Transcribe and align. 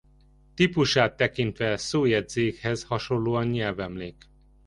Típusát 0.53 1.15
tekintve 1.17 1.77
szójegyzékhez 1.77 2.83
hasonló 2.83 3.41
nyelvemlék. 3.41 4.25